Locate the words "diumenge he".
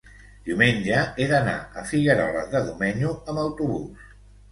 0.45-1.27